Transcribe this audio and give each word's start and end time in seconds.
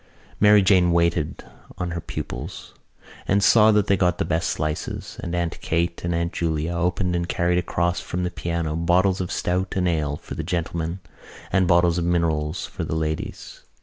Mary 0.39 0.63
Jane 0.63 0.91
waited 0.91 1.43
on 1.77 1.91
her 1.91 2.01
pupils 2.01 2.73
and 3.27 3.43
saw 3.43 3.69
that 3.71 3.85
they 3.85 3.95
got 3.95 4.17
the 4.17 4.25
best 4.25 4.49
slices 4.49 5.17
and 5.19 5.35
Aunt 5.35 5.61
Kate 5.61 6.03
and 6.03 6.15
Aunt 6.15 6.33
Julia 6.33 6.73
opened 6.75 7.15
and 7.15 7.29
carried 7.29 7.59
across 7.59 7.99
from 7.99 8.23
the 8.23 8.31
piano 8.31 8.75
bottles 8.75 9.21
of 9.21 9.31
stout 9.31 9.75
and 9.75 9.87
ale 9.87 10.17
for 10.17 10.33
the 10.33 10.41
gentlemen 10.43 11.01
and 11.51 11.67
bottles 11.67 11.99
of 11.99 12.05
minerals 12.05 12.65
for 12.65 12.83
the 12.83 12.95
ladies. 12.95 13.61